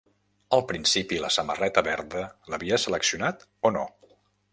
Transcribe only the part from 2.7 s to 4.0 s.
seleccionat o no?